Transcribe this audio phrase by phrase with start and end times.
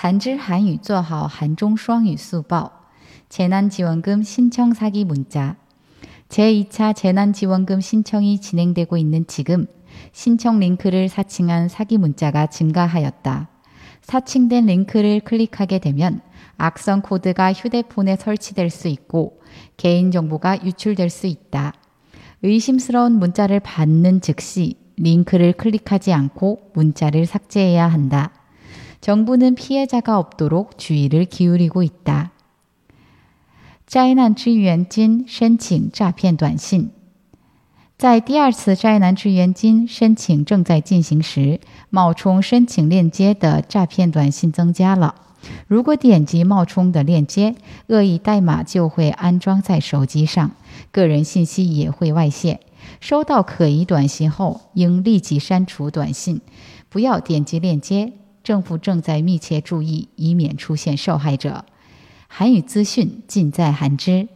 [0.00, 2.70] 한지 한유 조하오 한중 수황유 수보
[3.28, 5.56] 재난지원금 신청 사기 문자
[6.30, 9.66] 제2차 재난지원금 신청이 진행되고 있는 지금
[10.12, 13.50] 신청 링크를 사칭한 사기 문자가 증가하였다.
[14.00, 16.22] 사칭된 링크를 클릭하게 되면
[16.56, 19.42] 악성 코드가 휴대폰에 설치될 수 있고
[19.76, 21.74] 개인정보가 유출될 수 있다.
[22.42, 28.39] 의심스러운 문자를 받는 즉시 링크를 클릭하지 않고 문자를 삭제해야 한다.
[29.01, 32.31] 정부는 피해자가 없도록 주의를 기울이고 있다.
[33.85, 36.89] 灾难支援金申请诈骗短信。
[37.97, 41.59] 在第二次灾难支援金申请正在进行时，
[41.89, 45.15] 冒充申请链接的诈骗短信增加了。
[45.67, 47.55] 如果点击冒充的链接，
[47.87, 50.51] 恶意代码就会安装在手机上，
[50.91, 52.59] 个人信息也会外泄。
[52.99, 56.41] 收到可疑短信后，应立即删除短信，
[56.89, 58.13] 不要点击链接。
[58.50, 61.64] 政府正在密切注意，以免出现受害者。
[62.26, 64.26] 韩语资讯尽在韩知。